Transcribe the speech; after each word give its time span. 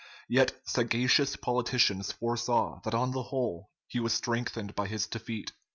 Yet 0.27 0.59
sagacious 0.65 1.35
politicians 1.35 2.11
foresaw 2.11 2.81
that 2.85 2.95
on 2.95 3.11
the 3.11 3.21
whole 3.29 3.69
he 3.87 3.99
was 3.99 4.13
strengthened 4.13 4.73
by 4.73 4.87
his 4.87 5.05
defeat. 5.05 5.51